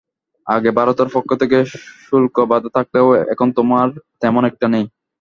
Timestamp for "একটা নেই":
4.45-4.85